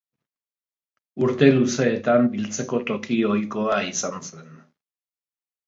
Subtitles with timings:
[1.25, 4.51] Urte luzeetan biltzeko toki ohikoa izan zen.